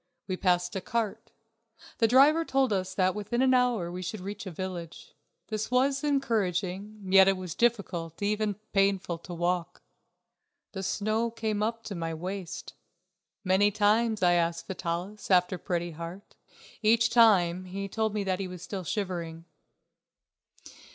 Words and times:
We 0.25 0.35
passed 0.35 0.75
a 0.75 0.81
cart; 0.81 1.29
the 1.99 2.07
driver 2.07 2.43
told 2.43 2.73
us 2.73 2.95
that 2.95 3.13
within 3.13 3.43
an 3.43 3.53
hour 3.53 3.91
we 3.91 4.01
should 4.01 4.19
reach 4.19 4.47
a 4.47 4.51
village. 4.51 5.13
This 5.49 5.69
was 5.69 6.03
encouraging, 6.03 7.01
yet 7.05 7.27
it 7.27 7.37
was 7.37 7.53
difficult, 7.53 8.19
even 8.19 8.55
painful, 8.73 9.19
to 9.19 9.33
walk. 9.35 9.83
The 10.71 10.81
snow 10.81 11.29
came 11.29 11.61
up 11.61 11.83
to 11.83 11.93
my 11.93 12.15
waist. 12.15 12.73
Many 13.43 13.69
times 13.69 14.23
I 14.23 14.33
asked 14.33 14.65
Vitalis 14.65 15.29
after 15.29 15.59
Pretty 15.59 15.91
Heart. 15.91 16.35
Each 16.81 17.07
time 17.11 17.65
he 17.65 17.87
told 17.87 18.15
me 18.15 18.23
that 18.23 18.39
he 18.39 18.47
was 18.47 18.63
still 18.63 18.83
shivering. 18.83 19.45